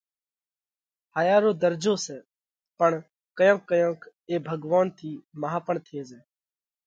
[1.15, 2.17] هايا رو ڌرجو سئہ،
[2.79, 2.91] پڻ
[3.37, 6.21] ڪيونڪ ڪيونڪ اي ڀڳوونَ ٿِي مانه پڻ ٿي زائه۔